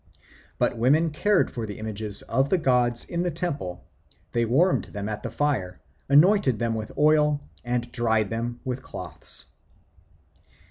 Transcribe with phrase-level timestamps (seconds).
[0.57, 3.83] But women cared for the images of the gods in the temple;
[4.31, 9.45] they warmed them at the fire, anointed them with oil, and dried them with cloths.